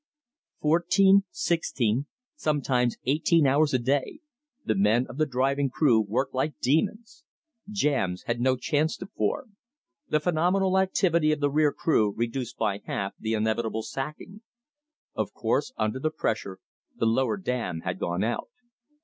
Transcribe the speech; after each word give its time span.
Fourteen, 0.59 1.25
sixteen, 1.29 2.07
sometimes 2.35 2.97
eighteen 3.05 3.45
hours 3.45 3.71
a 3.71 3.77
day, 3.77 4.17
the 4.65 4.73
men 4.73 5.05
of 5.05 5.17
the 5.17 5.27
driving 5.27 5.69
crew 5.69 6.01
worked 6.01 6.33
like 6.33 6.57
demons. 6.57 7.23
Jams 7.69 8.23
had 8.23 8.41
no 8.41 8.57
chance 8.57 8.97
to 8.97 9.05
form. 9.05 9.57
The 10.07 10.19
phenomenal 10.19 10.79
activity 10.79 11.31
of 11.31 11.39
the 11.39 11.51
rear 11.51 11.71
crew 11.71 12.15
reduced 12.17 12.57
by 12.57 12.81
half 12.85 13.13
the 13.19 13.35
inevitable 13.35 13.83
sacking. 13.83 14.41
Of 15.13 15.33
course, 15.33 15.71
under 15.77 15.99
the 15.99 16.09
pressure, 16.09 16.57
the 16.95 17.05
lower 17.05 17.37
dam 17.37 17.81
had 17.81 17.99
gone 17.99 18.23
out. 18.23 18.49